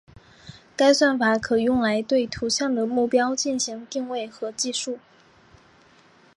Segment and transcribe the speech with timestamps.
[0.75, 4.97] 该算法可用来对图像的目标进行定位和计数。